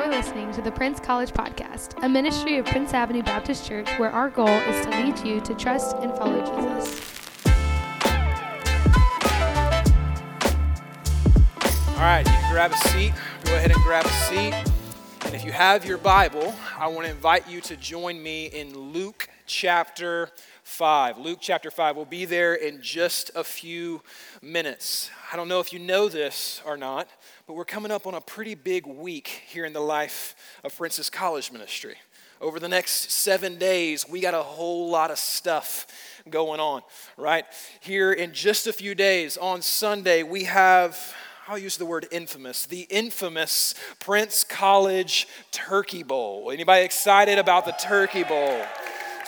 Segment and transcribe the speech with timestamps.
[0.00, 4.10] You're listening to the Prince College Podcast, a ministry of Prince Avenue Baptist Church where
[4.10, 7.46] our goal is to lead you to trust and follow Jesus.
[11.88, 13.12] All right, you can grab a seat.
[13.44, 14.54] Go ahead and grab a seat.
[15.26, 18.74] And if you have your Bible, I want to invite you to join me in
[18.74, 20.30] Luke chapter
[20.62, 21.18] 5.
[21.18, 21.96] Luke chapter 5.
[21.96, 24.00] We'll be there in just a few
[24.40, 25.10] minutes.
[25.32, 27.08] I don't know if you know this or not,
[27.48, 31.10] but we're coming up on a pretty big week here in the life of Princess
[31.10, 31.96] College Ministry.
[32.40, 35.88] Over the next seven days, we got a whole lot of stuff
[36.30, 36.82] going on,
[37.16, 37.44] right?
[37.80, 40.96] Here in just a few days, on Sunday, we have
[41.48, 46.52] I'll use the word infamous, the infamous Prince College Turkey Bowl.
[46.52, 48.64] Anybody excited about the Turkey Bowl?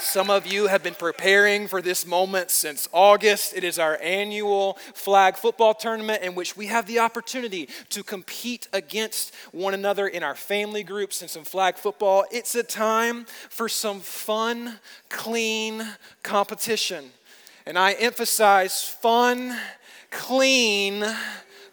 [0.02, 3.54] Some of you have been preparing for this moment since August.
[3.54, 8.66] It is our annual flag football tournament in which we have the opportunity to compete
[8.72, 12.24] against one another in our family groups and some flag football.
[12.32, 15.86] It's a time for some fun, clean
[16.24, 17.04] competition.
[17.64, 19.56] And I emphasize fun,
[20.10, 21.06] clean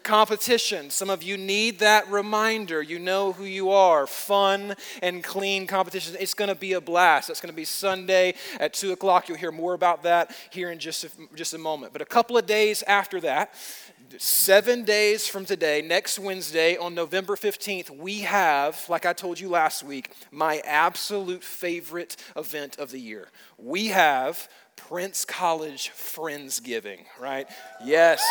[0.10, 0.90] competition.
[0.90, 2.82] Some of you need that reminder.
[2.82, 4.08] You know who you are.
[4.08, 6.16] Fun and clean competition.
[6.20, 7.30] It's going to be a blast.
[7.30, 9.30] It's going to be Sunday at 2 o'clock.
[9.30, 11.94] You'll hear more about that here in just a, just a moment.
[11.94, 13.54] But a couple of days after that,
[14.18, 19.48] seven days from today, next Wednesday on November 15th, we have, like I told you
[19.48, 23.28] last week, my absolute favorite event of the year.
[23.60, 24.50] We have
[24.90, 27.48] Prince College Friendsgiving, right?
[27.86, 28.24] Yes,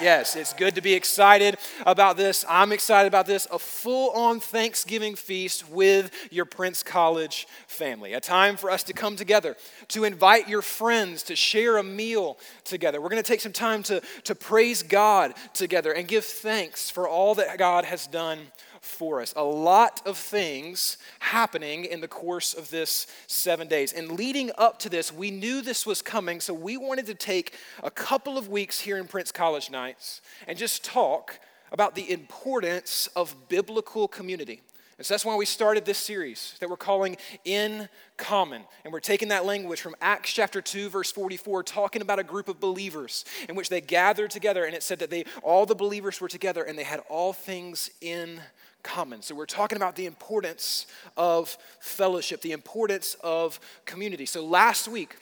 [0.00, 2.42] yes, it's good to be excited about this.
[2.48, 3.46] I'm excited about this.
[3.52, 8.14] A full on Thanksgiving feast with your Prince College family.
[8.14, 12.38] A time for us to come together, to invite your friends to share a meal
[12.64, 12.98] together.
[12.98, 17.06] We're going to take some time to, to praise God together and give thanks for
[17.06, 18.38] all that God has done
[18.80, 19.32] for us.
[19.36, 23.92] A lot of things happening in the course of this seven days.
[23.92, 27.54] And leading up to this, we knew this was coming, so we wanted to take
[27.82, 31.38] a couple of weeks here in Prince College Nights and just talk
[31.72, 34.62] about the importance of biblical community.
[34.98, 38.62] And so that's why we started this series that we're calling In Common.
[38.82, 42.48] And we're taking that language from Acts chapter 2, verse 44, talking about a group
[42.48, 44.64] of believers in which they gathered together.
[44.64, 47.90] And it said that they all the believers were together and they had all things
[48.00, 48.40] in
[48.86, 49.20] common.
[49.20, 50.86] So, we're talking about the importance
[51.16, 54.26] of fellowship, the importance of community.
[54.26, 55.16] So, last week,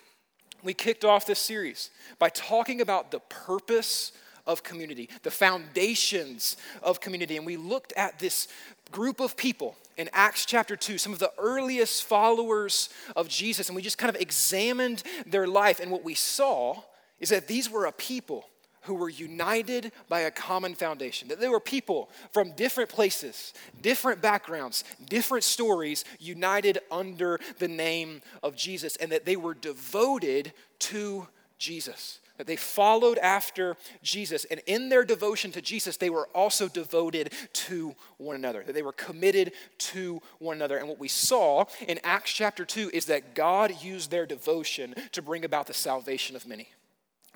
[0.63, 4.13] we kicked off this series by talking about the purpose
[4.47, 7.37] of community, the foundations of community.
[7.37, 8.49] And we looked at this
[8.91, 13.77] group of people in Acts chapter 2, some of the earliest followers of Jesus, and
[13.77, 15.81] we just kind of examined their life.
[15.81, 16.83] And what we saw
[17.21, 18.49] is that these were a people
[18.85, 21.29] who were united by a common foundation.
[21.29, 28.23] That they were people from different places, different backgrounds, different stories, united under the name
[28.43, 31.27] of Jesus, and that they were devoted to
[31.59, 32.21] Jesus.
[32.37, 34.45] That they followed after Jesus.
[34.47, 38.65] And in their devotion to Jesus, they were also devoted to one another.
[38.65, 40.77] That they were committed to one another.
[40.79, 45.23] And what we saw in Acts chapter 2 is that God used their devotion to
[45.23, 46.69] bring about the salvation of many.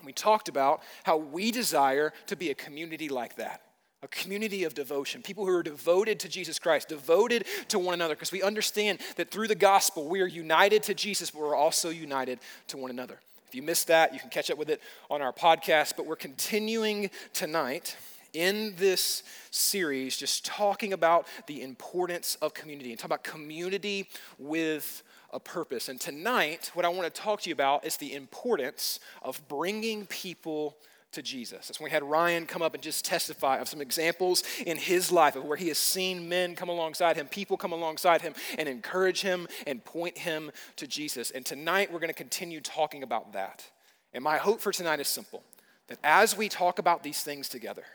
[0.05, 3.61] We talked about how we desire to be a community like that
[4.01, 8.15] a community of devotion, people who are devoted to Jesus Christ, devoted to one another,
[8.15, 11.89] because we understand that through the gospel we are united to Jesus, but we're also
[11.89, 13.19] united to one another.
[13.49, 14.79] If you missed that, you can catch up with it
[15.09, 17.97] on our podcast, but we're continuing tonight
[18.31, 25.03] in this series just talking about the importance of community and talk about community with
[25.31, 25.89] a purpose.
[25.89, 30.05] And tonight, what I want to talk to you about is the importance of bringing
[30.05, 30.77] people
[31.11, 31.67] to Jesus.
[31.67, 35.11] That's when we had Ryan come up and just testify of some examples in his
[35.11, 38.69] life of where he has seen men come alongside him, people come alongside him, and
[38.69, 41.31] encourage him and point him to Jesus.
[41.31, 43.69] And tonight, we're going to continue talking about that.
[44.13, 45.43] And my hope for tonight is simple
[45.87, 47.85] that as we talk about these things together,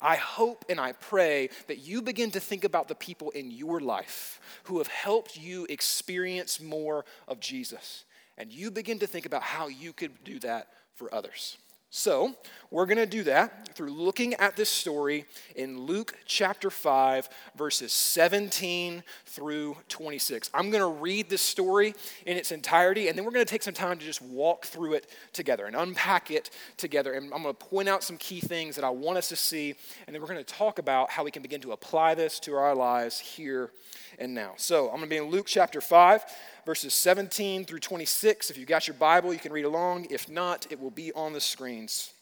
[0.00, 3.80] I hope and I pray that you begin to think about the people in your
[3.80, 8.04] life who have helped you experience more of Jesus.
[8.36, 11.56] And you begin to think about how you could do that for others.
[11.90, 12.34] So,
[12.72, 15.24] we're going to do that through looking at this story
[15.54, 20.50] in Luke chapter 5, verses 17 through 26.
[20.52, 21.94] I'm going to read this story
[22.26, 24.94] in its entirety, and then we're going to take some time to just walk through
[24.94, 27.12] it together and unpack it together.
[27.12, 29.76] And I'm going to point out some key things that I want us to see,
[30.06, 32.54] and then we're going to talk about how we can begin to apply this to
[32.56, 33.70] our lives here
[34.18, 34.54] and now.
[34.56, 36.24] So, I'm going to be in Luke chapter 5
[36.66, 38.50] verses 17 through 26.
[38.50, 40.08] If you've got your Bible, you can read along.
[40.10, 42.12] If not, it will be on the screens.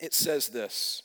[0.00, 1.02] It says this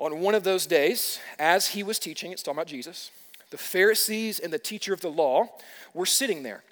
[0.00, 3.12] On one of those days, as he was teaching, it's talking about Jesus,
[3.50, 5.48] the Pharisees and the teacher of the law
[5.94, 6.64] were sitting there,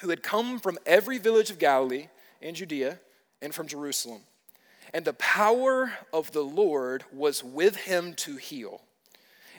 [0.00, 2.08] who had come from every village of Galilee
[2.42, 2.98] and Judea
[3.40, 4.22] and from Jerusalem.
[4.92, 8.80] And the power of the Lord was with him to heal.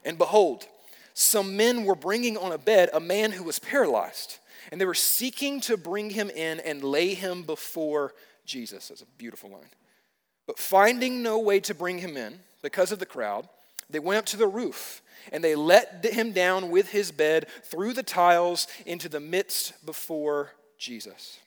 [0.04, 0.66] And behold,
[1.14, 4.40] some men were bringing on a bed a man who was paralyzed,
[4.72, 8.14] and they were seeking to bring him in and lay him before
[8.46, 8.88] Jesus.
[8.88, 9.70] That's a beautiful line.
[10.48, 13.48] But finding no way to bring him in because of the crowd,
[13.90, 15.02] they went up to the roof
[15.32, 20.52] and they let him down with his bed through the tiles into the midst before
[20.78, 21.40] Jesus.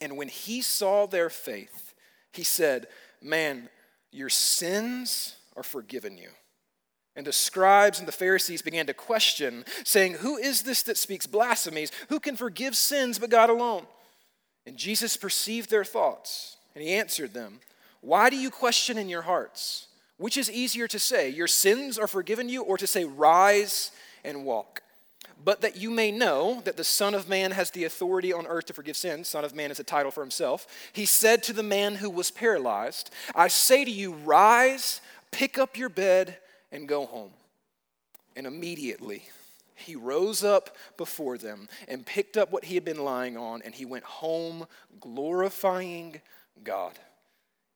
[0.00, 1.94] And when he saw their faith,
[2.32, 2.86] he said,
[3.20, 3.68] Man,
[4.10, 6.30] your sins are forgiven you.
[7.14, 11.26] And the scribes and the Pharisees began to question, saying, Who is this that speaks
[11.26, 11.92] blasphemies?
[12.08, 13.86] Who can forgive sins but God alone?
[14.66, 17.60] And Jesus perceived their thoughts, and he answered them,
[18.00, 19.88] Why do you question in your hearts?
[20.16, 23.90] Which is easier to say, Your sins are forgiven you, or to say, Rise
[24.24, 24.82] and walk?
[25.44, 28.66] But that you may know that the Son of Man has the authority on earth
[28.66, 31.62] to forgive sins, Son of Man is a title for himself, he said to the
[31.62, 35.00] man who was paralyzed, I say to you, rise,
[35.32, 36.38] pick up your bed,
[36.72, 37.30] and go home.
[38.34, 39.22] And immediately
[39.74, 43.74] he rose up before them and picked up what he had been lying on, and
[43.74, 44.66] he went home
[45.00, 46.20] glorifying
[46.64, 46.98] God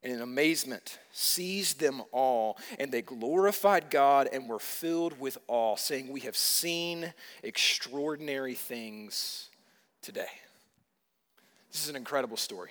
[0.06, 5.74] and in amazement seized them all, and they glorified God and were filled with awe,
[5.74, 7.12] saying, We have seen
[7.42, 9.50] extraordinary things
[10.02, 10.28] today.
[11.72, 12.70] This is an incredible story.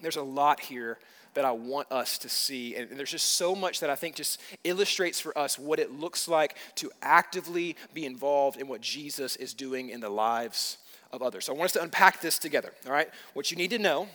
[0.00, 0.98] There's a lot here
[1.36, 2.74] that I want us to see.
[2.74, 6.26] And there's just so much that I think just illustrates for us what it looks
[6.26, 10.78] like to actively be involved in what Jesus is doing in the lives
[11.12, 11.44] of others.
[11.44, 13.08] So I want us to unpack this together, all right?
[13.34, 14.08] What you need to know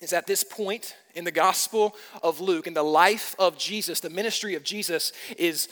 [0.00, 4.10] is at this point in the Gospel of Luke, in the life of Jesus, the
[4.10, 5.68] ministry of Jesus is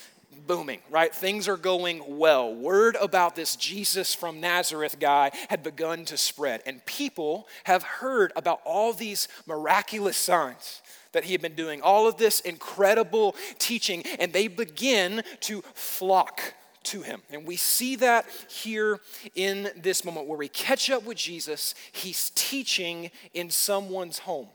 [0.47, 1.15] booming, right?
[1.15, 2.55] Things are going well.
[2.55, 8.33] Word about this Jesus from Nazareth guy had begun to spread, and people have heard
[8.37, 10.83] about all these miraculous signs
[11.13, 16.55] that he had been doing, all of this incredible teaching, and they begin to flock
[16.85, 17.23] to him.
[17.31, 19.01] And we see that here
[19.35, 21.75] in this moment where we catch up with Jesus.
[21.93, 24.49] He's teaching in someone's home.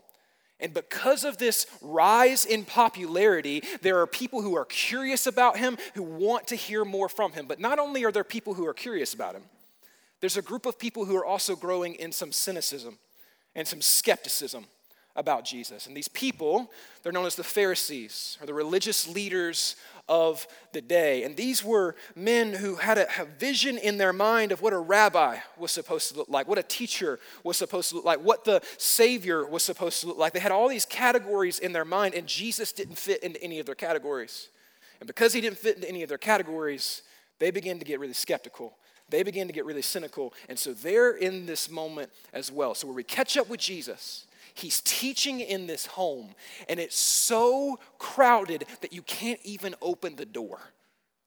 [0.60, 5.78] And because of this rise in popularity, there are people who are curious about him,
[5.94, 7.46] who want to hear more from him.
[7.46, 9.42] But not only are there people who are curious about him,
[10.20, 12.98] there's a group of people who are also growing in some cynicism
[13.54, 14.66] and some skepticism
[15.14, 15.86] about Jesus.
[15.86, 16.70] And these people,
[17.02, 19.76] they're known as the Pharisees, or the religious leaders
[20.08, 21.22] of the day.
[21.24, 24.78] And these were men who had a, a, vision in their mind of what a
[24.78, 28.44] rabbi was supposed to look like, what a teacher was supposed to look like, what
[28.44, 30.32] the Savior was supposed to look like.
[30.32, 33.66] They had all these categories in their mind, and Jesus didn't fit into any of
[33.66, 34.48] their categories.
[35.00, 37.02] And because he didn't fit into any of their categories,
[37.38, 38.76] they began to get really skeptical.
[39.10, 40.34] They began to get really cynical.
[40.48, 42.74] And so they're in this moment as well.
[42.74, 44.26] So where we catch up with Jesus,
[44.58, 46.34] He's teaching in this home,
[46.68, 50.60] and it's so crowded that you can't even open the door.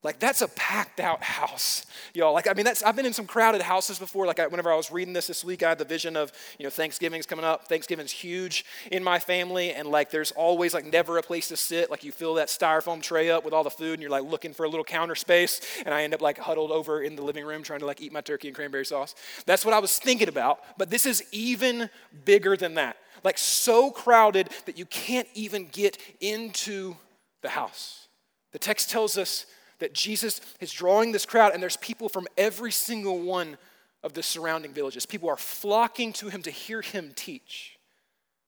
[0.04, 1.86] Like that's a packed out house,
[2.16, 2.33] y'all.
[2.33, 4.25] Like I mean, that's I've been in some crowded houses before.
[4.25, 6.63] Like I, whenever I was reading this this week, I had the vision of you
[6.63, 7.68] know Thanksgiving's coming up.
[7.68, 11.92] Thanksgiving's huge in my family, and like there's always like never a place to sit.
[11.92, 14.54] Like you fill that styrofoam tray up with all the food, and you're like looking
[14.54, 15.62] for a little counter space.
[15.86, 18.11] And I end up like huddled over in the living room trying to like eat
[18.11, 19.14] my turkey and cranberry sauce.
[19.45, 20.61] That's what I was thinking about.
[20.80, 21.92] But this is even
[22.26, 26.95] bigger than that like so crowded that you can't even get into
[27.42, 28.07] the house.
[28.51, 29.45] The text tells us
[29.80, 33.57] that Jesus is drawing this crowd, and there's people from every single one
[34.04, 35.06] of the surrounding villages.
[35.06, 37.78] People are flocking to him to hear him teach.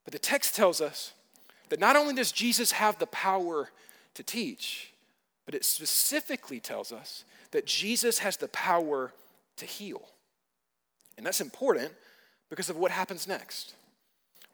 [0.04, 1.12] But the text tells us
[1.70, 3.70] that not only does Jesus have the power
[4.14, 4.92] to teach,
[5.44, 9.12] but it specifically tells us that Jesus has the power
[9.56, 10.02] to heal.
[11.16, 11.92] And that's important
[12.50, 13.74] because of what happens next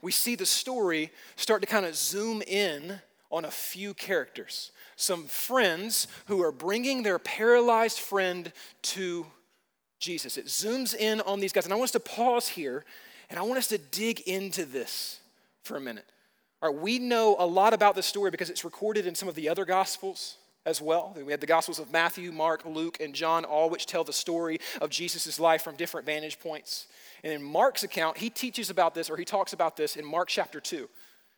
[0.02, 4.72] we see the story start to kind of zoom in on a few characters.
[4.96, 8.52] Some friends who are bringing their paralyzed friend
[8.82, 9.26] to
[9.98, 10.36] Jesus.
[10.36, 11.64] It zooms in on these guys.
[11.64, 12.84] And I want us to pause here
[13.28, 15.20] and I want us to dig into this
[15.62, 16.06] for a minute.
[16.62, 19.34] All right, we know a lot about this story because it's recorded in some of
[19.34, 20.36] the other gospels
[20.70, 21.12] as well.
[21.14, 24.58] We have the Gospels of Matthew, Mark, Luke, and John, all which tell the story
[24.80, 26.86] of Jesus' life from different vantage points.
[27.22, 30.28] And in Mark's account, he teaches about this, or he talks about this in Mark
[30.28, 30.88] chapter 2.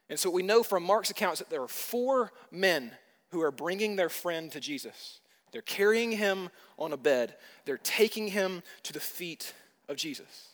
[0.09, 2.93] And so what we know from Mark's account is that there are four men
[3.31, 5.21] who are bringing their friend to Jesus.
[5.51, 7.35] They're carrying him on a bed,
[7.65, 9.55] they're taking him to the feet
[9.89, 10.51] of Jesus.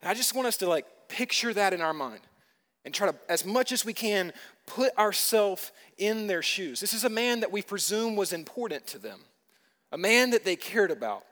[0.00, 2.20] And I just want us to like picture that in our mind
[2.84, 4.32] and try to, as much as we can,
[4.66, 6.80] put ourselves in their shoes.
[6.80, 9.20] This is a man that we presume was important to them.
[9.92, 11.24] a man that they cared about.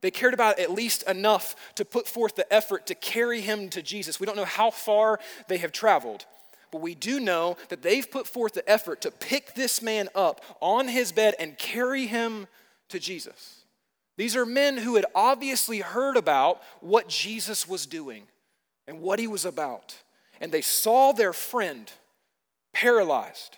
[0.00, 3.82] They cared about at least enough to put forth the effort to carry him to
[3.82, 4.18] Jesus.
[4.18, 6.24] We don't know how far they have traveled,
[6.72, 10.40] but we do know that they've put forth the effort to pick this man up
[10.60, 12.46] on his bed and carry him
[12.88, 13.64] to Jesus.
[14.16, 18.24] These are men who had obviously heard about what Jesus was doing
[18.86, 19.96] and what he was about.
[20.40, 21.90] And they saw their friend
[22.72, 23.56] paralyzed.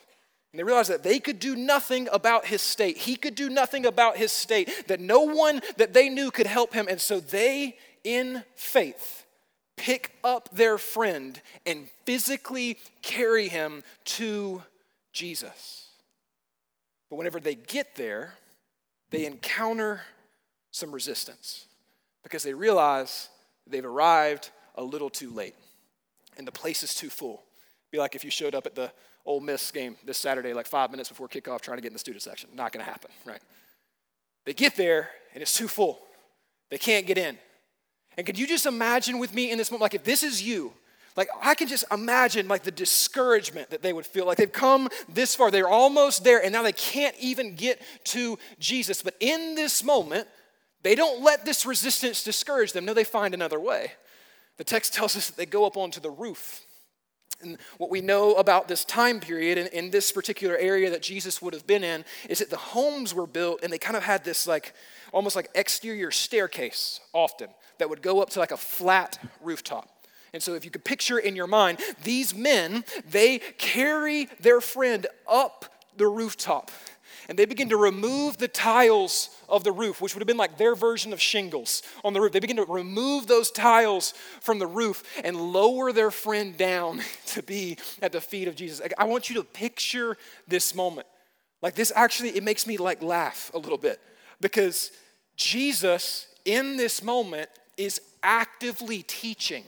[0.52, 2.98] And they realized that they could do nothing about his state.
[2.98, 6.74] He could do nothing about his state, that no one that they knew could help
[6.74, 6.86] him.
[6.90, 9.24] And so they, in faith,
[9.76, 14.62] pick up their friend and physically carry him to
[15.12, 15.88] Jesus.
[17.08, 18.34] But whenever they get there,
[19.10, 20.02] they encounter
[20.70, 21.66] some resistance
[22.22, 23.28] because they realize
[23.66, 25.54] they've arrived a little too late
[26.36, 27.42] and the place is too full.
[27.90, 28.90] Be like if you showed up at the
[29.24, 31.98] Ole Miss game this Saturday, like five minutes before kickoff, trying to get in the
[31.98, 32.50] student section.
[32.54, 33.40] Not going to happen, right?
[34.44, 36.00] They get there and it's too full.
[36.70, 37.38] They can't get in.
[38.16, 40.72] And could you just imagine with me in this moment, like if this is you,
[41.16, 44.26] like I can just imagine like the discouragement that they would feel.
[44.26, 48.38] Like they've come this far, they're almost there, and now they can't even get to
[48.58, 49.02] Jesus.
[49.02, 50.26] But in this moment,
[50.82, 52.84] they don't let this resistance discourage them.
[52.84, 53.92] No, they find another way.
[54.58, 56.64] The text tells us that they go up onto the roof.
[57.42, 61.42] And what we know about this time period in, in this particular area that Jesus
[61.42, 64.24] would have been in is that the homes were built and they kind of had
[64.24, 64.74] this like
[65.12, 69.88] almost like exterior staircase often that would go up to like a flat rooftop.
[70.32, 75.06] And so if you could picture in your mind, these men, they carry their friend
[75.28, 75.66] up
[75.96, 76.70] the rooftop
[77.28, 80.58] and they begin to remove the tiles of the roof, which would have been like
[80.58, 82.32] their version of shingles on the roof.
[82.32, 87.42] They begin to remove those tiles from the roof and lower their friend down to
[87.42, 88.80] be at the feet of Jesus.
[88.98, 90.16] I want you to picture
[90.48, 91.06] this moment.
[91.60, 94.00] Like this actually, it makes me like laugh a little bit
[94.40, 94.90] because
[95.36, 99.64] Jesus in this moment is actively teaching.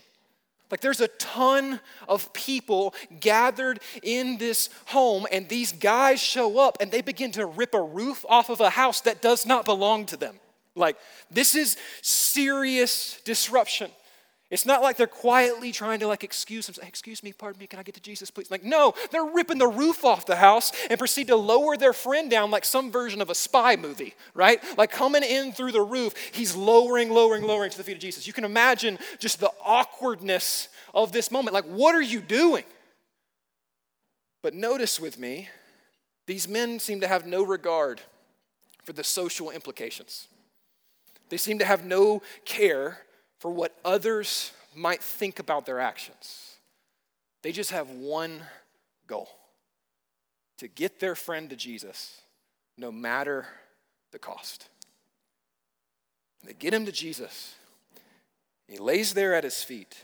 [0.71, 6.78] Like there's a ton of people gathered in this home, and these guys show up
[6.80, 10.06] and they begin to rip a roof off of a house that does not belong
[10.06, 10.40] to them.
[10.75, 10.97] Like
[11.30, 13.90] this is serious disruption.
[14.55, 16.89] It's not like they're quietly trying to like excuse themselves.
[16.89, 18.53] Excuse me, pardon me, can I get to Jesus, please?
[18.53, 22.31] Like, no, they're ripping the roof off the house and proceed to lower their friend
[22.31, 24.63] down like some version of a spy movie, right?
[24.79, 28.29] Like coming in through the roof, he's lowering, lowering, lowering to the feet of Jesus.
[28.29, 31.53] You can imagine just the awkwardness of this moment.
[31.53, 32.63] Like, what are you doing?
[34.41, 35.49] But notice with me,
[36.29, 38.03] these men seem to have no regard
[38.85, 40.29] for the social implications.
[41.29, 42.99] They seem to have no care
[43.45, 46.57] for what others might think about their actions.
[47.43, 48.41] They just have one
[49.07, 49.29] goal
[50.57, 52.23] to get their friend to Jesus,
[52.79, 53.45] no matter
[54.13, 54.71] the cost.
[56.43, 57.55] They get him to Jesus.
[58.67, 59.95] He lays there at his feet,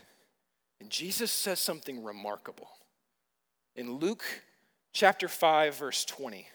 [0.78, 2.68] and Jesus says something remarkable.
[3.74, 4.42] In Luke
[4.92, 6.46] chapter 5, verse 20,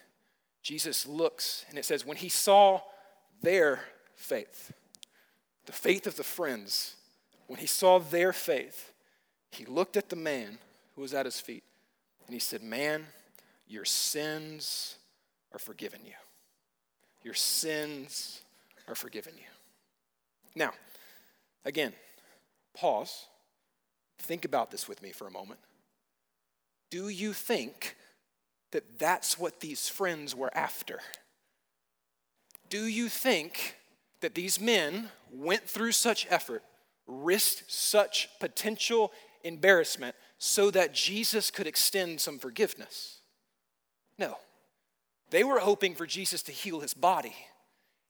[0.62, 2.80] Jesus looks, and it says, When he saw
[3.42, 3.80] their
[4.14, 4.72] faith,
[5.66, 6.94] the faith of the friends,
[7.46, 8.92] when he saw their faith,
[9.50, 10.58] he looked at the man
[10.94, 11.64] who was at his feet
[12.26, 13.06] and he said, Man,
[13.68, 14.96] your sins
[15.52, 16.12] are forgiven you.
[17.22, 18.42] Your sins
[18.88, 19.44] are forgiven you.
[20.54, 20.72] Now,
[21.64, 21.92] again,
[22.74, 23.26] pause.
[24.18, 25.60] Think about this with me for a moment.
[26.90, 27.96] Do you think
[28.70, 31.00] that that's what these friends were after?
[32.68, 33.75] Do you think
[34.20, 36.62] that these men went through such effort,
[37.06, 39.12] risked such potential
[39.44, 43.20] embarrassment so that Jesus could extend some forgiveness?
[44.18, 44.36] No.
[45.30, 47.34] They were hoping for Jesus to heal his body.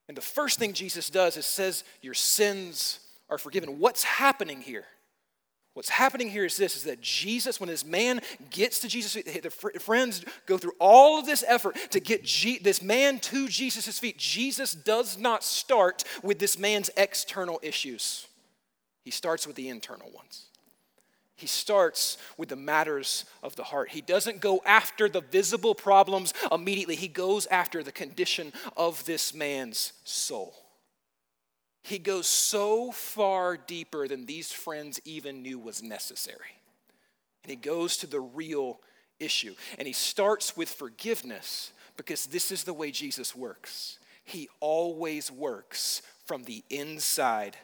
[0.09, 3.79] And the first thing Jesus does is says, Your sins are forgiven.
[3.79, 4.85] What's happening here?
[5.77, 9.43] What's happening here is this is that Jesus, when this man gets to Jesus, feet,
[9.43, 13.99] the friends go through all of this effort to get G, this man to Jesus'
[13.99, 14.17] feet.
[14.17, 18.27] Jesus does not start with this man's external issues,
[19.05, 20.47] he starts with the internal ones.
[21.35, 23.91] He starts with the matters of the heart.
[23.91, 29.35] He doesn't go after the visible problems immediately, he goes after the condition of this
[29.35, 30.55] man's soul.
[31.87, 36.59] He goes so far deeper than these friends even knew was necessary.
[37.45, 38.81] And he goes to the real
[39.21, 39.55] issue.
[39.79, 44.01] And he starts with forgiveness because this is the way Jesus works.
[44.25, 47.57] He always works from the inside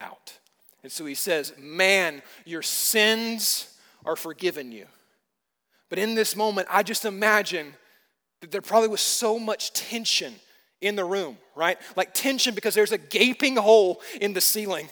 [0.00, 0.36] out.
[0.82, 4.86] And so he says, Man, your sins are forgiven you.
[5.88, 7.74] But in this moment, I just imagine
[8.40, 10.34] that there probably was so much tension
[10.80, 11.78] in the room, right?
[11.96, 14.88] Like tension because there's a gaping hole in the ceiling.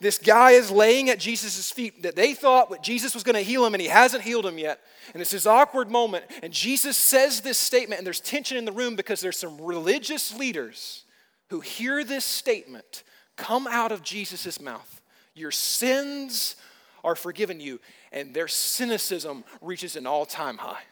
[0.00, 3.42] This guy is laying at Jesus' feet that they thought that Jesus was going to
[3.42, 4.80] heal him, and he hasn't healed him yet.
[5.12, 8.72] And it's this awkward moment, and Jesus says this statement, and there's tension in the
[8.72, 11.04] room because there's some religious leaders
[11.50, 13.02] who hear this statement
[13.36, 15.00] come out of Jesus' mouth.
[15.34, 16.56] Your sins
[17.04, 17.80] are forgiven you,
[18.12, 20.82] and their cynicism reaches an all time high.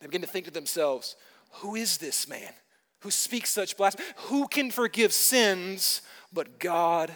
[0.00, 1.16] They begin to think to themselves,
[1.54, 2.52] Who is this man
[3.00, 4.08] who speaks such blasphemy?
[4.28, 6.02] Who can forgive sins
[6.32, 7.10] but God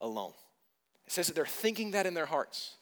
[0.00, 0.32] alone?
[1.06, 2.76] It says that they're thinking that in their hearts.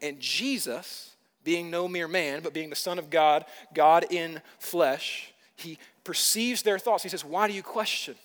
[0.00, 5.32] And Jesus, being no mere man, but being the Son of God, God in flesh,
[5.56, 7.02] he perceives their thoughts.
[7.02, 8.16] He says, Why do you question?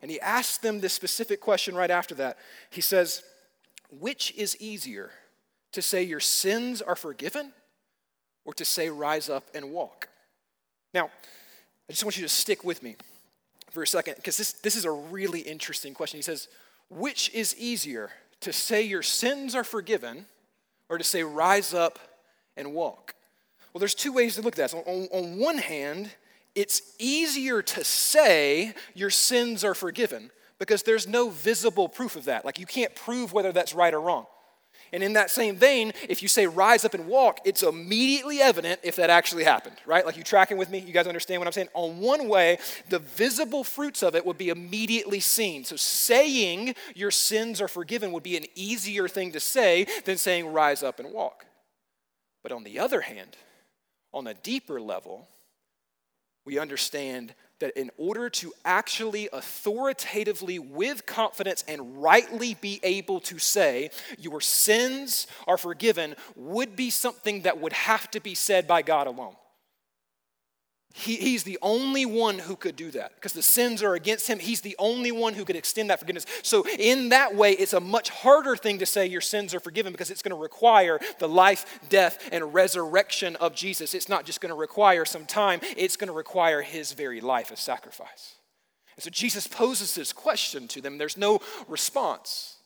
[0.00, 2.38] And he asks them this specific question right after that.
[2.70, 3.22] He says,
[3.90, 5.10] Which is easier,
[5.72, 7.52] to say your sins are forgiven
[8.44, 10.08] or to say rise up and walk?
[10.94, 11.10] Now,
[11.88, 12.96] I just want you to stick with me
[13.70, 16.18] for a second because this, this is a really interesting question.
[16.18, 16.48] He says,
[16.90, 18.10] Which is easier?
[18.40, 20.26] to say your sins are forgiven
[20.88, 21.98] or to say rise up
[22.56, 23.14] and walk?
[23.72, 24.86] Well, there's two ways to look at that.
[24.86, 26.10] on, on one hand,
[26.54, 32.44] it's easier to say your sins are forgiven because there's no visible proof of that.
[32.44, 34.26] Like you can't prove whether that's right or wrong.
[34.92, 38.80] And in that same vein, if you say rise up and walk, it's immediately evident
[38.82, 40.04] if that actually happened, right?
[40.04, 40.78] Like you tracking with me?
[40.78, 41.68] You guys understand what I'm saying?
[41.74, 45.64] On one way, the visible fruits of it would be immediately seen.
[45.64, 50.52] So saying your sins are forgiven would be an easier thing to say than saying
[50.52, 51.46] rise up and walk.
[52.42, 53.36] But on the other hand,
[54.12, 55.28] on a deeper level,
[56.48, 63.38] we understand that in order to actually authoritatively, with confidence, and rightly be able to
[63.38, 68.80] say, Your sins are forgiven, would be something that would have to be said by
[68.80, 69.34] God alone.
[70.94, 74.38] He, he's the only one who could do that because the sins are against him.
[74.38, 76.26] He's the only one who could extend that forgiveness.
[76.42, 79.92] So, in that way, it's a much harder thing to say your sins are forgiven
[79.92, 83.94] because it's going to require the life, death, and resurrection of Jesus.
[83.94, 87.52] It's not just going to require some time, it's going to require his very life
[87.52, 88.34] as sacrifice.
[88.96, 90.98] And so, Jesus poses this question to them.
[90.98, 92.56] There's no response.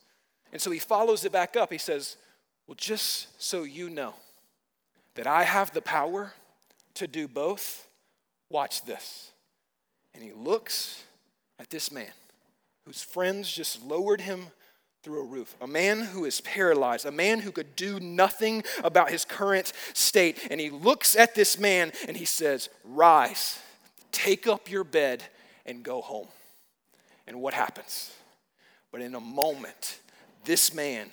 [0.51, 1.71] And so, he follows it back up.
[1.71, 2.17] He says,
[2.67, 4.13] Well, just so you know
[5.15, 6.33] that I have the power
[6.95, 7.87] to do both
[8.49, 9.31] Watch this.
[10.13, 11.03] And he looks
[11.59, 12.11] at this man
[12.85, 14.47] whose friends just lowered him
[15.03, 15.55] through a roof.
[15.61, 20.47] A man who is paralyzed, a man who could do nothing about his current state.
[20.49, 23.59] And he looks at this man and he says, Rise,
[24.11, 25.23] take up your bed,
[25.65, 26.27] and go home.
[27.27, 28.13] And what happens?
[28.91, 29.99] But in a moment,
[30.45, 31.09] this man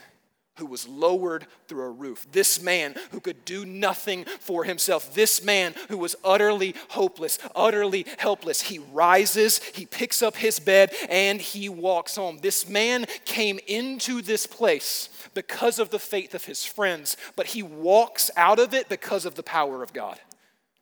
[0.56, 5.42] who was lowered through a roof, this man who could do nothing for himself, this
[5.42, 8.60] man who was utterly hopeless, utterly helpless.
[8.60, 12.38] He rises, he picks up his bed, and he walks home.
[12.42, 17.62] This man came into this place because of the faith of his friends, but he
[17.62, 20.18] walks out of it because of the power of God.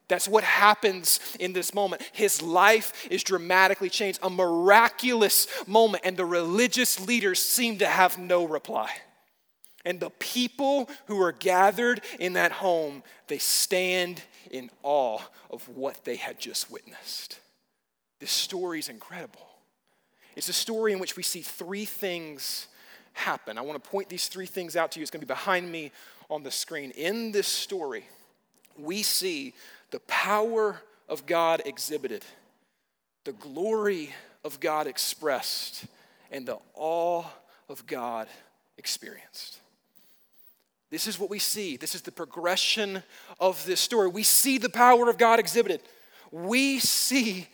[0.08, 2.02] That's what happens in this moment.
[2.12, 8.18] His life is dramatically changed, a miraculous moment, and the religious leaders seem to have
[8.18, 8.90] no reply.
[9.88, 14.20] And the people who are gathered in that home, they stand
[14.50, 15.18] in awe
[15.50, 17.40] of what they had just witnessed.
[18.20, 19.48] This story is incredible.
[20.36, 22.66] It's a story in which we see three things
[23.14, 23.56] happen.
[23.56, 25.02] I want to point these three things out to you.
[25.02, 25.90] It's going to be behind me
[26.28, 26.90] on the screen.
[26.90, 28.04] In this story,
[28.76, 29.54] we see
[29.90, 32.26] the power of God exhibited,
[33.24, 34.10] the glory
[34.44, 35.86] of God expressed,
[36.30, 37.24] and the awe
[37.70, 38.28] of God
[38.76, 39.60] experienced.
[40.90, 41.76] This is what we see.
[41.76, 43.02] This is the progression
[43.38, 44.08] of this story.
[44.08, 45.82] We see the power of God exhibited.
[46.30, 47.48] We see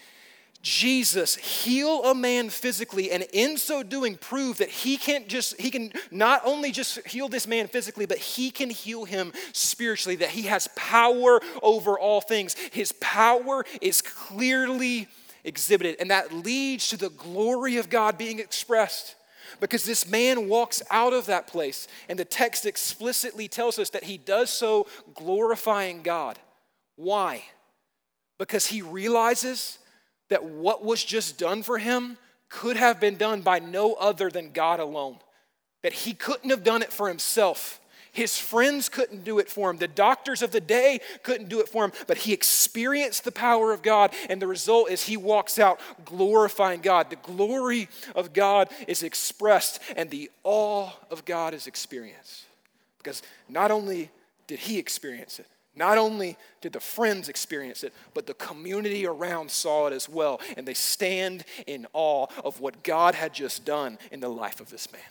[0.65, 5.71] Jesus heal a man physically and in so doing prove that he can't just he
[5.71, 10.31] can not only just heal this man physically but he can heal him spiritually that
[10.31, 12.55] he has power over all things.
[12.73, 15.07] His power is clearly
[15.45, 19.17] exhibited and that leads to the glory of God being expressed.
[19.61, 24.05] Because this man walks out of that place, and the text explicitly tells us that
[24.05, 26.39] he does so glorifying God.
[26.97, 27.45] Why?
[28.39, 29.79] Because he realizes
[30.29, 32.17] that what was just done for him
[32.49, 35.19] could have been done by no other than God alone.
[35.83, 37.81] That he couldn't have done it for himself.
[38.15, 39.77] His friends couldn't do it for him.
[39.77, 43.73] The doctors of the day couldn't do it for him, but he experienced the power
[43.73, 47.11] of God, and the result is he walks out glorifying God.
[47.11, 52.45] The glory of God is expressed, and the awe of God is experienced.
[52.99, 54.11] Because not only
[54.47, 55.47] did he experience it,
[55.77, 60.41] Not only did the friends experience it, but the community around saw it as well.
[60.57, 64.71] And they stand in awe of what God had just done in the life of
[64.71, 65.03] this man.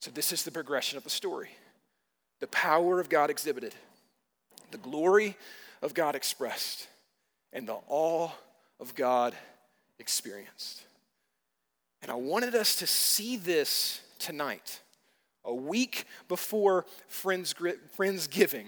[0.00, 1.50] So, this is the progression of the story
[2.40, 3.74] the power of God exhibited,
[4.70, 5.36] the glory
[5.82, 6.88] of God expressed,
[7.52, 8.30] and the awe
[8.78, 9.34] of God
[9.98, 10.82] experienced.
[12.02, 14.80] And I wanted us to see this tonight,
[15.44, 18.66] a week before Friends, Friendsgiving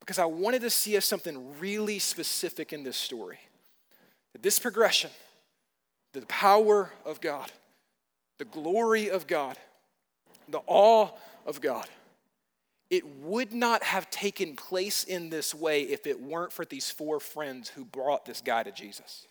[0.00, 3.38] because I wanted to see us something really specific in this story.
[4.42, 5.10] This progression,
[6.12, 7.52] the power of God,
[8.38, 9.56] the glory of God,
[10.48, 11.10] the awe
[11.46, 11.86] of God,
[12.90, 17.20] it would not have taken place in this way if it weren't for these four
[17.20, 19.26] friends who brought this guy to Jesus.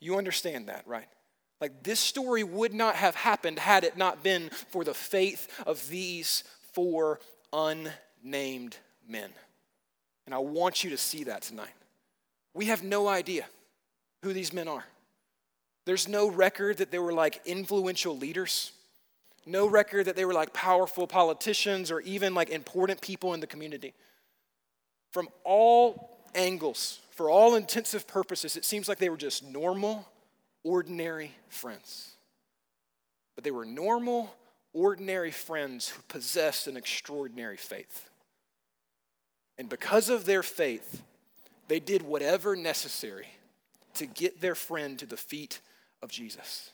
[0.00, 1.06] You understand that, right?
[1.60, 5.88] Like this story would not have happened had it not been for the faith of
[5.88, 7.20] these four
[7.52, 9.30] unnamed men.
[10.26, 11.68] And I want you to see that tonight.
[12.54, 13.44] We have no idea
[14.22, 14.84] who these men are.
[15.86, 18.72] There's no record that they were like influential leaders,
[19.50, 23.46] no record that they were like powerful politicians or even like important people in the
[23.46, 23.94] community.
[25.12, 30.08] From all angles, for all intensive purposes, it seems like they were just normal,
[30.62, 32.12] ordinary friends.
[33.34, 34.34] But they were normal,
[34.72, 38.08] ordinary friends who possessed an extraordinary faith.
[39.58, 41.02] And because of their faith,
[41.68, 43.26] they did whatever necessary
[43.94, 45.60] to get their friend to the feet
[46.02, 46.70] of Jesus.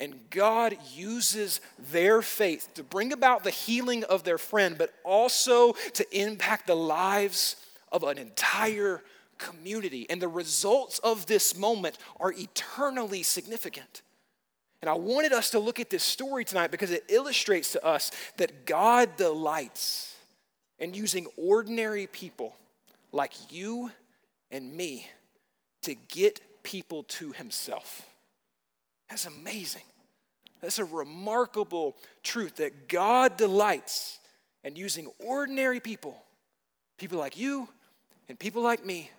[0.00, 5.72] And God uses their faith to bring about the healing of their friend, but also
[5.94, 7.56] to impact the lives
[7.90, 9.02] of an entire
[9.38, 10.06] community.
[10.08, 14.02] And the results of this moment are eternally significant.
[14.80, 18.12] And I wanted us to look at this story tonight because it illustrates to us
[18.36, 20.14] that God delights
[20.78, 22.54] in using ordinary people
[23.10, 23.90] like you
[24.50, 25.08] and me
[25.82, 28.07] to get people to himself.
[29.08, 29.82] That's amazing.
[30.60, 34.18] That's a remarkable truth that God delights
[34.64, 36.20] in using ordinary people,
[36.98, 37.68] people like you
[38.28, 39.10] and people like me,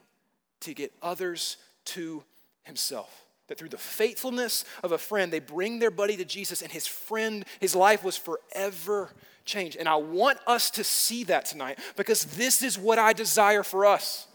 [0.62, 2.24] to get others to
[2.64, 3.26] himself.
[3.48, 6.86] That through the faithfulness of a friend, they bring their buddy to Jesus, and his
[6.86, 9.10] friend, his life was forever
[9.46, 9.78] changed.
[9.78, 13.86] And I want us to see that tonight because this is what I desire for
[13.86, 14.28] us.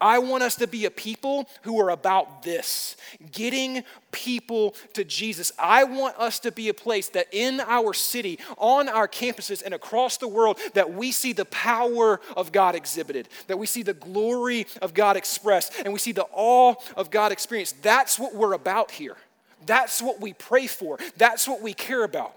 [0.00, 2.96] I want us to be a people who are about this,
[3.32, 5.52] getting people to Jesus.
[5.58, 9.74] I want us to be a place that in our city, on our campuses, and
[9.74, 13.94] across the world, that we see the power of God exhibited, that we see the
[13.94, 17.82] glory of God expressed, and we see the awe of God experienced.
[17.82, 19.16] That's what we're about here.
[19.66, 20.98] That's what we pray for.
[21.16, 22.34] That's what we care about.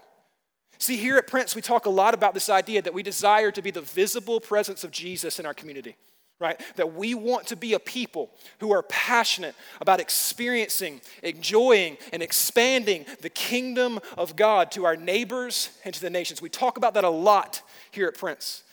[0.78, 3.62] See, here at Prince, we talk a lot about this idea that we desire to
[3.62, 5.96] be the visible presence of Jesus in our community,
[6.40, 6.60] right?
[6.76, 13.06] That we want to be a people who are passionate about experiencing, enjoying, and expanding
[13.20, 16.42] the kingdom of God to our neighbors and to the nations.
[16.42, 18.63] We talk about that a lot here at Prince.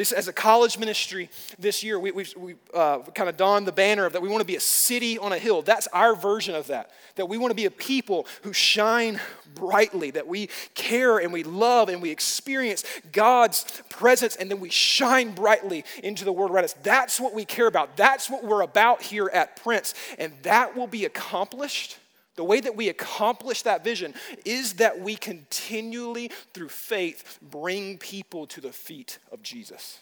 [0.00, 3.72] This, as a college ministry this year, we, we've, we uh, kind of donned the
[3.72, 5.60] banner of that we want to be a city on a hill.
[5.60, 6.90] That's our version of that.
[7.16, 9.20] That we want to be a people who shine
[9.54, 12.82] brightly, that we care and we love and we experience
[13.12, 16.72] God's presence, and then we shine brightly into the world around us.
[16.82, 17.98] That's what we care about.
[17.98, 19.92] That's what we're about here at Prince.
[20.18, 21.98] And that will be accomplished
[22.40, 24.14] the way that we accomplish that vision
[24.46, 29.98] is that we continually, through faith, bring people to the feet of Jesus.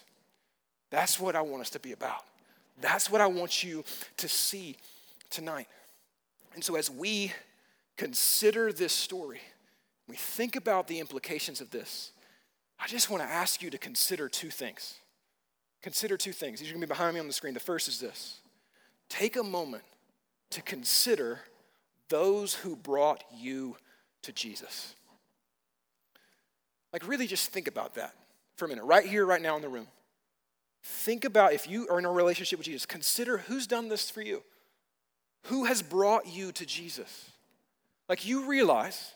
[0.89, 2.23] That's what I want us to be about.
[2.79, 3.83] That's what I want you
[4.15, 4.77] to see
[5.29, 5.67] tonight.
[6.55, 7.33] And so, as we
[7.97, 9.41] consider this story,
[10.07, 12.13] we think about the implications of this,
[12.79, 14.93] I just want to ask you to consider two things.
[15.81, 16.61] Consider two things.
[16.61, 17.53] These are going to be behind me on the screen.
[17.53, 18.39] The first is this
[19.09, 19.83] take a moment
[20.51, 21.41] to consider
[22.09, 23.77] those who brought you
[24.23, 24.95] to Jesus.
[26.91, 28.13] Like, really just think about that
[28.55, 29.87] for a minute, right here, right now in the room.
[30.83, 34.21] Think about if you are in a relationship with Jesus, consider who's done this for
[34.21, 34.43] you.
[35.43, 37.29] Who has brought you to Jesus?
[38.09, 39.13] Like, you realize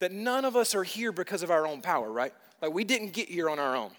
[0.00, 2.32] that none of us are here because of our own power, right?
[2.60, 3.90] Like, we didn't get here on our own.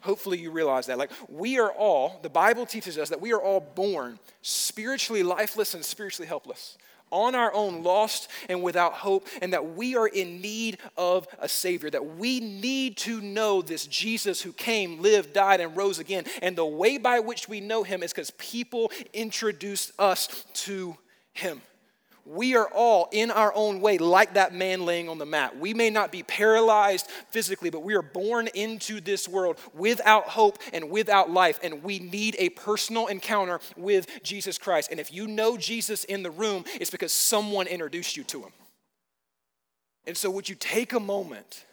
[0.00, 0.98] Hopefully, you realize that.
[0.98, 5.74] Like, we are all, the Bible teaches us that we are all born spiritually lifeless
[5.74, 6.76] and spiritually helpless
[7.10, 11.48] on our own, lost and without hope, and that we are in need of a
[11.48, 16.24] Savior, that we need to know this Jesus who came, lived, died, and rose again.
[16.42, 20.96] And the way by which we know him is because people introduced us to
[21.32, 21.60] him.
[22.26, 25.56] We are all in our own way like that man laying on the mat.
[25.58, 30.58] We may not be paralyzed physically, but we are born into this world without hope
[30.72, 34.90] and without life, and we need a personal encounter with Jesus Christ.
[34.90, 38.52] And if you know Jesus in the room, it's because someone introduced you to him.
[40.06, 41.64] And so, would you take a moment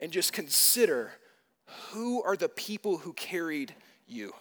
[0.00, 1.12] and just consider
[1.90, 3.74] who are the people who carried
[4.06, 4.32] you?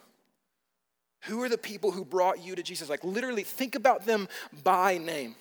[1.23, 2.89] Who are the people who brought you to Jesus?
[2.89, 4.28] Like, literally, think about them
[4.63, 5.36] by name.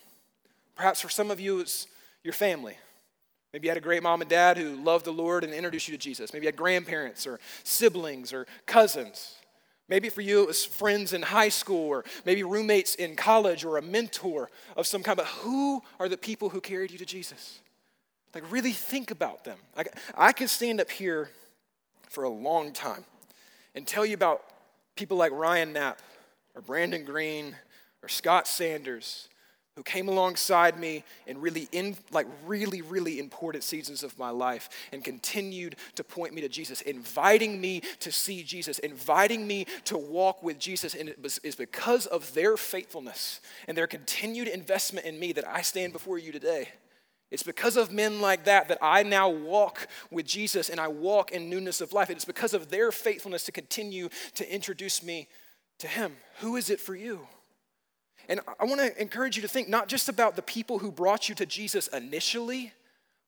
[0.83, 1.87] Perhaps for some of you, it's
[2.25, 2.77] your family.
[3.53, 5.97] Maybe you had a great mom and dad who loved the Lord and introduced you
[5.97, 6.33] to Jesus.
[6.33, 9.37] Maybe you had grandparents or siblings or cousins.
[9.89, 13.77] Maybe for you it was friends in high school or maybe roommates in college or
[13.77, 15.17] a mentor of some kind.
[15.17, 17.61] But who are the people who carried you to Jesus?
[18.35, 19.59] Like, really think about them.
[19.77, 19.85] I,
[20.17, 21.31] I can stand up here
[22.11, 23.05] for a long time
[23.77, 24.43] and tell you about
[24.97, 26.03] people like Ryan Knapp
[26.57, 27.55] or Brandon Green
[28.03, 29.29] or Scott Sanders
[29.77, 34.69] who came alongside me in really in like really really important seasons of my life
[34.93, 39.97] and continued to point me to Jesus inviting me to see Jesus inviting me to
[39.97, 45.07] walk with Jesus and it was, is because of their faithfulness and their continued investment
[45.07, 46.69] in me that I stand before you today
[47.33, 51.33] it's because of men like that that I now walk with Jesus and I walk
[51.33, 52.11] in newness of life.
[52.11, 55.29] It's because of their faithfulness to continue to introduce me
[55.79, 56.15] to Him.
[56.41, 57.27] Who is it for you?
[58.33, 61.29] And I want to encourage you to think not just about the people who brought
[61.29, 62.73] you to Jesus initially,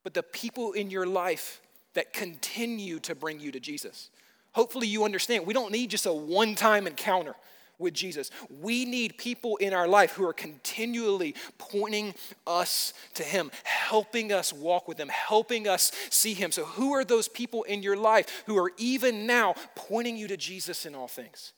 [0.02, 1.60] but the people in your life
[1.92, 4.08] that continue to bring you to Jesus.
[4.52, 7.34] Hopefully, you understand we don't need just a one time encounter
[7.78, 8.30] with Jesus.
[8.62, 12.14] We need people in our life who are continually pointing
[12.46, 16.50] us to Him, helping us walk with Him, helping us see Him.
[16.50, 20.38] So, who are those people in your life who are even now pointing you to
[20.38, 21.52] Jesus in all things?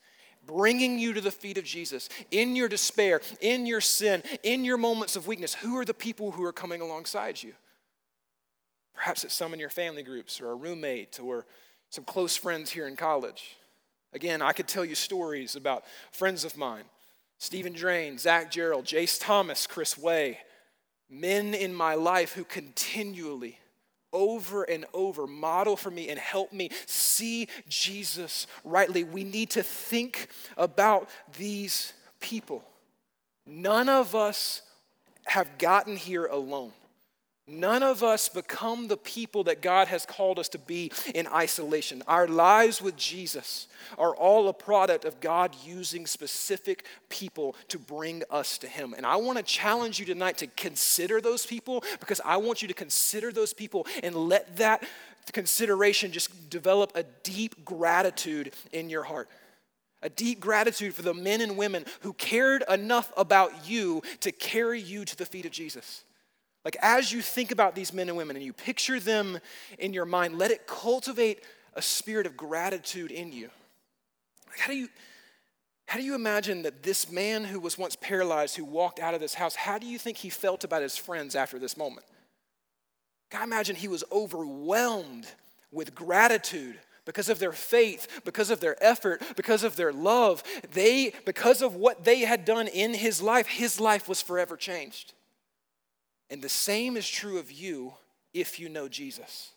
[0.47, 4.77] Bringing you to the feet of Jesus in your despair, in your sin, in your
[4.77, 5.53] moments of weakness.
[5.53, 7.53] Who are the people who are coming alongside you?
[8.95, 11.45] Perhaps it's some in your family groups or a roommate or
[11.89, 13.57] some close friends here in college.
[14.13, 16.85] Again, I could tell you stories about friends of mine
[17.39, 20.39] Stephen Drain, Zach Gerald, Jace Thomas, Chris Way,
[21.09, 23.59] men in my life who continually,
[24.13, 29.03] over and over, model for me and help me see Jesus rightly.
[29.03, 32.63] We need to think about these people.
[33.45, 34.61] None of us
[35.25, 36.71] have gotten here alone.
[37.49, 42.03] None of us become the people that God has called us to be in isolation.
[42.05, 48.23] Our lives with Jesus are all a product of God using specific people to bring
[48.29, 48.93] us to Him.
[48.93, 52.67] And I want to challenge you tonight to consider those people because I want you
[52.67, 54.83] to consider those people and let that
[55.31, 59.29] consideration just develop a deep gratitude in your heart.
[60.01, 64.81] A deep gratitude for the men and women who cared enough about you to carry
[64.81, 66.03] you to the feet of Jesus.
[66.67, 69.39] Like, as you think about these men and women and you picture them
[69.79, 71.41] in your mind, let it cultivate
[71.75, 73.49] a spirit of gratitude in you.
[74.49, 74.89] Like, how do you.
[75.85, 79.21] How do you imagine that this man who was once paralyzed, who walked out of
[79.21, 82.05] this house, how do you think he felt about his friends after this moment?
[83.33, 85.27] I imagine he was overwhelmed
[85.71, 90.43] with gratitude because of their faith, because of their effort, because of their love.
[90.73, 95.13] They, because of what they had done in his life, his life was forever changed.
[96.29, 97.93] And the same is true of you
[98.33, 99.51] if you know Jesus.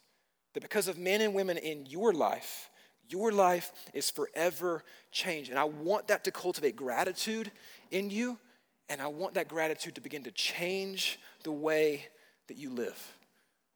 [0.54, 2.70] That because of men and women in your life,
[3.08, 5.50] your life is forever changed.
[5.50, 7.50] And I want that to cultivate gratitude
[7.90, 8.38] in you,
[8.88, 12.06] and I want that gratitude to begin to change the way
[12.48, 13.16] that you live.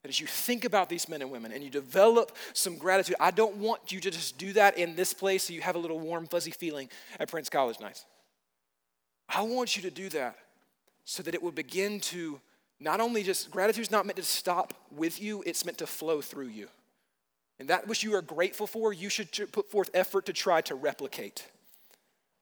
[0.02, 3.30] That as you think about these men and women and you develop some gratitude, I
[3.30, 5.98] don't want you to just do that in this place so you have a little
[5.98, 8.04] warm, fuzzy feeling at Prince College nights.
[9.28, 10.36] I want you to do that
[11.04, 12.40] so that it will begin to
[12.84, 16.20] not only just gratitude is not meant to stop with you, it's meant to flow
[16.20, 16.68] through you.
[17.58, 20.74] And that which you are grateful for, you should put forth effort to try to
[20.74, 21.46] replicate.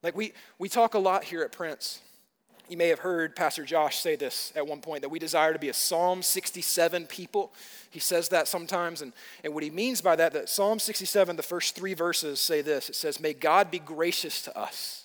[0.02, 2.00] Like we, we talk a lot here at Prince.
[2.68, 5.58] You may have heard Pastor Josh say this at one point that we desire to
[5.60, 7.52] be a Psalm 67 people.
[7.90, 9.00] He says that sometimes.
[9.00, 9.12] And,
[9.44, 12.88] and what he means by that, that Psalm 67, the first three verses say this
[12.88, 15.04] it says, May God be gracious to us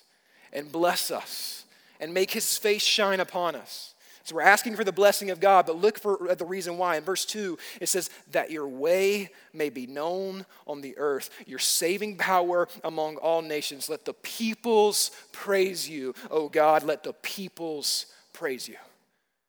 [0.52, 1.64] and bless us
[2.00, 3.94] and make his face shine upon us
[4.28, 6.98] so we're asking for the blessing of God, but look for the reason why.
[6.98, 11.58] In verse 2, it says, That your way may be known on the earth, your
[11.58, 13.88] saving power among all nations.
[13.88, 16.82] Let the peoples praise you, O God.
[16.82, 18.76] Let the peoples praise you.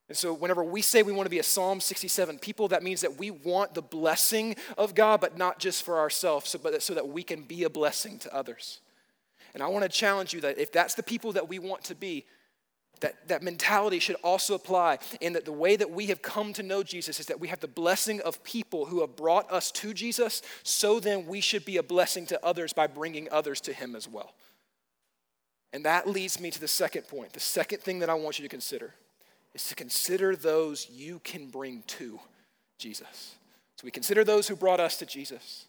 [0.07, 3.01] And so, whenever we say we want to be a Psalm 67 people, that means
[3.01, 6.93] that we want the blessing of God, but not just for ourselves, so, but so
[6.93, 8.79] that we can be a blessing to others.
[9.53, 11.95] And I want to challenge you that if that's the people that we want to
[11.95, 12.25] be,
[13.01, 16.63] that, that mentality should also apply in that the way that we have come to
[16.63, 19.93] know Jesus is that we have the blessing of people who have brought us to
[19.93, 23.95] Jesus, so then we should be a blessing to others by bringing others to Him
[23.95, 24.33] as well.
[25.71, 27.33] And that leads me to the second point.
[27.33, 28.93] The second thing that I want you to consider
[29.53, 32.19] is to consider those you can bring to
[32.77, 33.35] Jesus.
[33.75, 35.65] So we consider those who brought us to Jesus.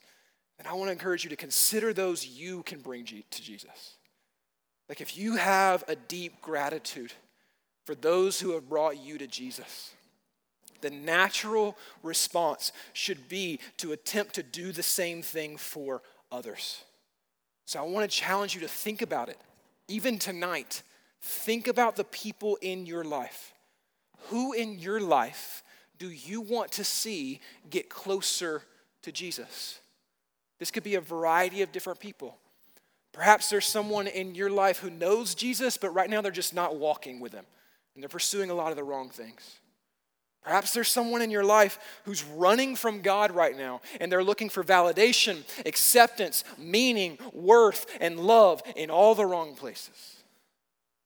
[0.58, 3.94] And I want to encourage you to consider those you can bring to Jesus.
[4.90, 7.12] Like if you have a deep gratitude
[7.84, 9.92] for those who have brought you to Jesus,
[10.80, 16.82] the natural response should be to attempt to do the same thing for others.
[17.66, 19.38] So I want to challenge you to think about it.
[19.86, 20.82] Even tonight,
[21.22, 23.52] think about the people in your life.
[24.30, 25.62] Who in your life
[26.00, 27.38] do you want to see
[27.70, 28.64] get closer
[29.02, 29.78] to Jesus?
[30.58, 32.39] This could be a variety of different people.
[33.12, 36.76] Perhaps there's someone in your life who knows Jesus, but right now they're just not
[36.76, 37.44] walking with him
[37.94, 39.58] and they're pursuing a lot of the wrong things.
[40.42, 44.48] Perhaps there's someone in your life who's running from God right now and they're looking
[44.48, 50.16] for validation, acceptance, meaning, worth, and love in all the wrong places.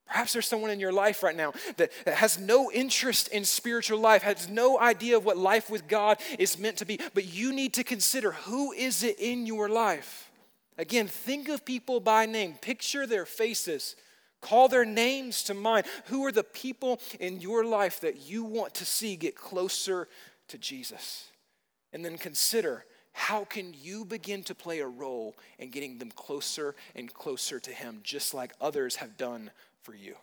[0.07, 3.99] Perhaps there's someone in your life right now that, that has no interest in spiritual
[3.99, 7.53] life, has no idea of what life with God is meant to be, but you
[7.53, 10.24] need to consider who is it in your life
[10.77, 13.97] Again, think of people by name, picture their faces,
[14.41, 15.87] call their names to mind.
[16.07, 20.09] Who are the people in your life that you want to see get closer
[20.49, 21.29] to Jesus?
[21.93, 26.75] And then consider how can you begin to play a role in getting them closer
[26.97, 30.17] and closer to Him, just like others have done for you?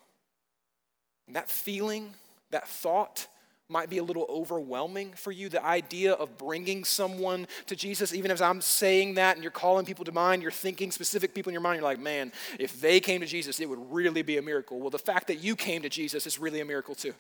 [1.28, 2.14] And that feeling,
[2.50, 3.28] that thought,
[3.72, 5.48] might be a little overwhelming for you.
[5.48, 9.86] The idea of bringing someone to Jesus, even as I'm saying that and you're calling
[9.86, 13.00] people to mind, you're thinking specific people in your mind, you're like, man, if they
[13.00, 14.80] came to Jesus, it would really be a miracle.
[14.80, 17.14] Well, the fact that you came to Jesus is really a miracle too.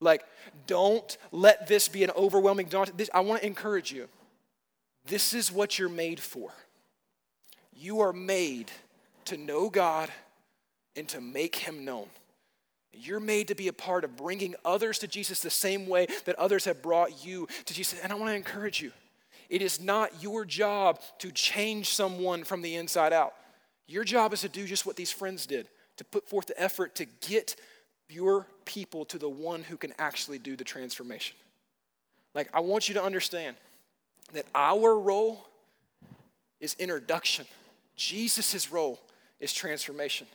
[0.00, 0.24] Like,
[0.66, 2.96] don't let this be an overwhelming daunting.
[2.96, 4.08] This, I want to encourage you.
[5.04, 6.52] This is what you're made for.
[7.74, 8.70] You are made
[9.26, 10.10] to know God
[10.94, 12.06] and to make Him known.
[12.92, 16.38] You're made to be a part of bringing others to Jesus the same way that
[16.38, 17.98] others have brought you to Jesus.
[18.02, 18.92] And I want to encourage you
[19.48, 23.34] it is not your job to change someone from the inside out.
[23.86, 26.94] Your job is to do just what these friends did to put forth the effort
[26.96, 27.56] to get
[28.08, 31.36] your people to the one who can actually do the transformation.
[32.34, 33.56] Like, I want you to understand
[34.32, 35.46] that our role
[36.60, 37.46] is introduction,
[37.96, 39.00] Jesus' role
[39.40, 40.26] is transformation.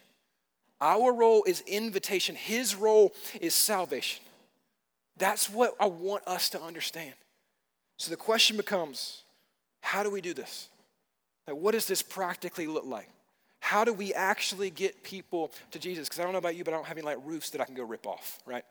[0.80, 4.24] Our role is invitation, His role is salvation.
[5.18, 7.14] That's what I want us to understand.
[7.98, 9.24] So the question becomes
[9.82, 10.70] how do we do this?
[11.48, 13.10] Like, what does this practically look like?
[13.60, 16.08] How do we actually get people to Jesus?
[16.08, 17.66] Because I don't know about you, but I don't have any like roofs that I
[17.66, 18.64] can go rip off, right?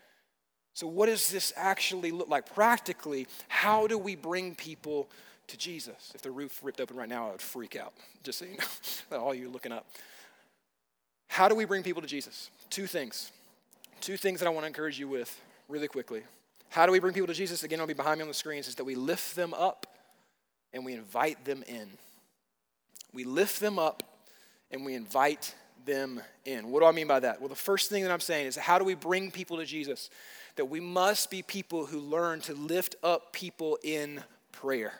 [0.75, 3.27] So, what does this actually look like practically?
[3.49, 5.09] How do we bring people
[5.49, 6.13] to Jesus?
[6.15, 8.59] If the roof ripped open right now, I would freak out, just so you
[9.11, 9.87] know, all you looking up.
[11.29, 12.51] How do we bring people to Jesus?
[12.71, 13.31] Two things.
[14.01, 16.23] Two things that I want to encourage you with really quickly.
[16.69, 17.63] How do we bring people to Jesus?
[17.63, 19.87] Again, it'll be behind me on the screens, is that we lift them up
[20.73, 21.89] and we invite them in.
[23.13, 24.03] We lift them up
[24.71, 26.71] and we invite them in.
[26.71, 27.41] What do I mean by that?
[27.41, 30.11] Well, the first thing that I'm saying is how do we bring people to Jesus?
[30.57, 34.93] That we must be people who learn to lift up people in prayer.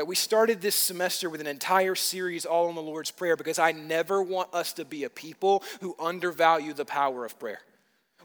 [0.00, 3.58] Like we started this semester with an entire series all on the Lord's Prayer because
[3.58, 7.60] I never want us to be a people who undervalue the power of prayer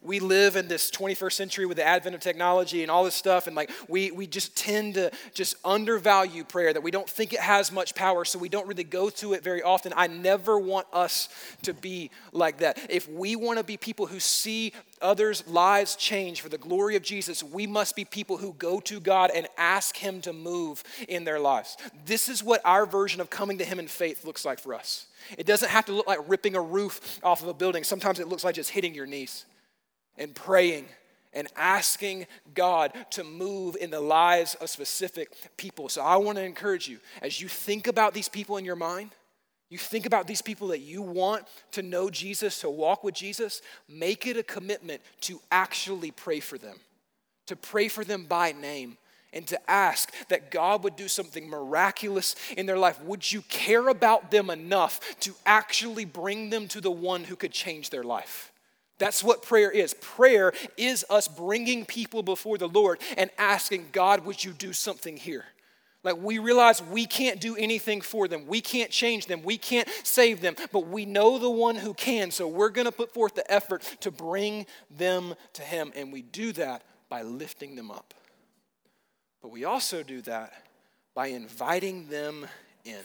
[0.05, 3.47] we live in this 21st century with the advent of technology and all this stuff
[3.47, 7.39] and like we, we just tend to just undervalue prayer that we don't think it
[7.39, 9.93] has much power so we don't really go to it very often.
[9.95, 11.29] I never want us
[11.63, 12.79] to be like that.
[12.89, 17.03] If we want to be people who see others lives change for the glory of
[17.03, 21.23] jesus we must be people who go to god and ask him to move in
[21.25, 21.77] their lives.
[22.05, 25.07] This is what our version of coming to him in faith looks like for us.
[25.37, 27.83] It doesn't have to look like ripping a roof off of a building.
[27.83, 29.45] Sometimes it looks like just hitting your knees
[30.17, 30.85] and praying
[31.33, 35.89] and asking God to move in the lives of specific people.
[35.89, 39.11] So I want to encourage you as you think about these people in your mind,
[39.69, 43.61] you think about these people that you want to know Jesus, to walk with Jesus,
[43.89, 46.77] make it a commitment to actually pray for them,
[47.47, 48.97] to pray for them by name.
[49.33, 53.03] And to ask that God would do something miraculous in their life.
[53.03, 57.51] Would you care about them enough to actually bring them to the one who could
[57.51, 58.53] change their life?
[58.97, 59.93] That's what prayer is.
[59.95, 65.17] Prayer is us bringing people before the Lord and asking, God, would you do something
[65.17, 65.45] here?
[66.03, 68.45] Like we realize we can't do anything for them.
[68.47, 69.41] We can't change them.
[69.43, 70.55] We can't save them.
[70.71, 72.31] But we know the one who can.
[72.31, 75.91] So we're going to put forth the effort to bring them to Him.
[75.95, 78.13] And we do that by lifting them up.
[79.41, 80.53] But we also do that
[81.15, 82.47] by inviting them
[82.85, 83.01] in.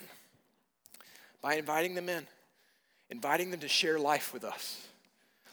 [1.43, 2.27] By inviting them in,
[3.09, 4.87] inviting them to share life with us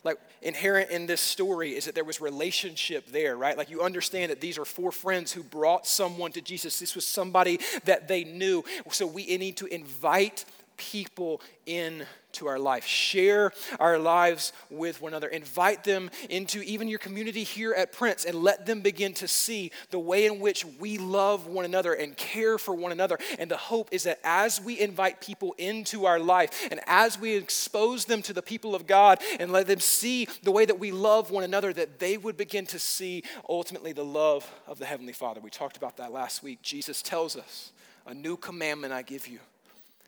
[0.08, 3.58] like inherent in this story is that there was relationship there right?
[3.58, 6.80] Like you understand that these are four friends who brought someone to jesus.
[6.80, 8.64] This was somebody that they knew.
[8.90, 10.46] So we need to invite
[10.78, 12.86] people into our life.
[12.86, 15.28] Share our lives with one another.
[15.28, 19.72] Invite them into even your community here at Prince and let them begin to see
[19.90, 23.18] the way in which we love one another and care for one another.
[23.40, 27.36] And the hope is that as we invite people into our life and as we
[27.36, 30.92] expose them to the people of God and let them see the way that we
[30.92, 35.14] love one another, that they would begin to see ultimately the love of the Heavenly
[35.14, 35.42] Father.
[35.42, 36.62] We talked about that last week.
[36.62, 37.72] Jesus tells us,
[38.06, 39.40] A new commandment I give you,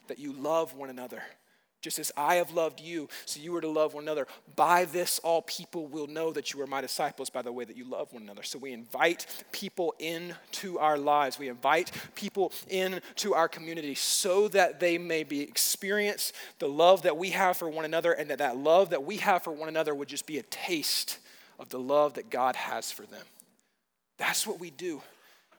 [0.10, 1.24] that you love one another
[1.82, 4.28] just as I have loved you, so you are to love one another.
[4.55, 7.78] By this, all people will know that you are my disciples by the way that
[7.78, 8.43] you love one another.
[8.43, 11.39] So we invite people into our lives.
[11.39, 17.16] We invite people into our community so that they may be experience the love that
[17.16, 19.95] we have for one another, and that that love that we have for one another
[19.95, 21.18] would just be a taste
[21.60, 23.24] of the love that God has for them.
[24.18, 25.01] That's what we do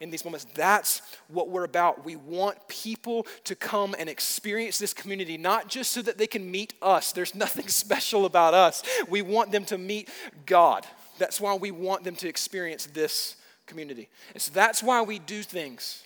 [0.00, 0.46] in these moments.
[0.54, 2.04] That's what we're about.
[2.04, 6.50] We want people to come and experience this community, not just so that they can
[6.50, 7.12] meet us.
[7.12, 8.82] There's nothing special about us.
[9.08, 10.08] We want them to meet
[10.46, 10.86] God.
[11.18, 13.36] That's why we want them to experience this
[13.66, 14.08] community.
[14.32, 16.02] And so that's why we do things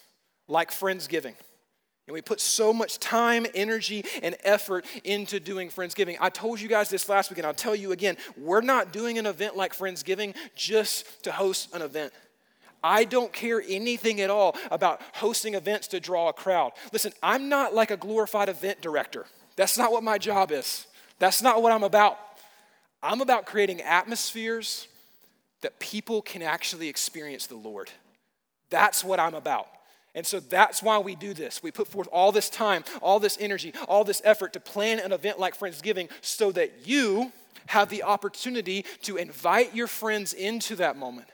[0.49, 1.35] like Friendsgiving.
[2.07, 6.19] And we put so much time, energy, and effort into doing Friendsgiving.
[6.21, 9.17] I told you guys this last week, and I'll tell you again we're not doing
[9.17, 12.13] an event like Friendsgiving just to host an event.
[12.85, 16.73] I don't care anything at all about hosting events to draw a crowd.
[16.93, 19.25] Listen, I'm not like a glorified event director.
[19.57, 20.87] That's not what my job is.
[21.19, 22.19] That's not what I'm about.
[23.03, 24.87] I'm about creating atmospheres
[25.63, 27.91] that people can actually experience the Lord.
[28.69, 29.67] That's what I'm about.
[30.15, 31.63] And so that's why we do this.
[31.63, 35.13] We put forth all this time, all this energy, all this effort to plan an
[35.13, 37.33] event like Friendsgiving so that you
[37.67, 41.29] have the opportunity to invite your friends into that moment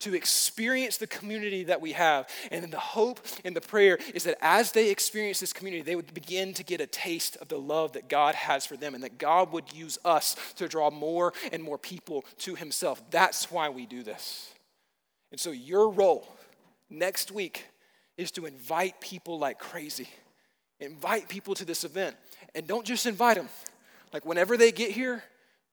[0.00, 2.28] to experience the community that we have.
[2.50, 5.96] And then the hope and the prayer is that as they experience this community, they
[5.96, 9.02] would begin to get a taste of the love that God has for them and
[9.02, 13.02] that God would use us to draw more and more people to Himself.
[13.10, 14.52] That's why we do this.
[15.30, 16.28] And so, your role
[16.90, 17.64] next week
[18.16, 20.08] is to invite people like crazy.
[20.78, 22.16] Invite people to this event.
[22.54, 23.48] And don't just invite them.
[24.12, 25.24] Like, whenever they get here,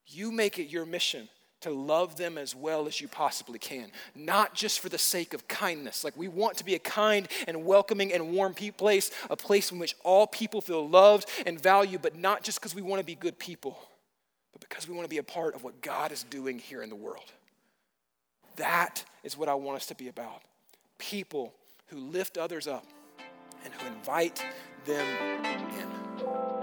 [0.07, 1.29] you make it your mission
[1.63, 5.47] to love them as well as you possibly can, not just for the sake of
[5.47, 6.03] kindness.
[6.03, 9.79] Like we want to be a kind and welcoming and warm place, a place in
[9.79, 13.15] which all people feel loved and valued, but not just because we want to be
[13.15, 13.77] good people,
[14.51, 16.89] but because we want to be a part of what God is doing here in
[16.89, 17.31] the world.
[18.57, 20.41] That is what I want us to be about.
[20.97, 21.53] People
[21.87, 22.85] who lift others up
[23.63, 24.45] and who invite
[24.85, 25.05] them
[25.79, 26.62] in.